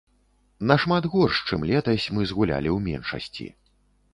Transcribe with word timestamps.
Нашмат 0.69 1.03
горш, 1.13 1.35
чым 1.47 1.67
летась, 1.73 2.09
мы 2.15 2.21
згулялі 2.31 2.69
ў 2.77 2.89
меншасці. 2.89 3.47